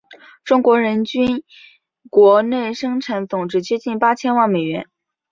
[0.43, 1.43] 中国人均
[2.09, 4.87] 国内生产总值接近八千万美元。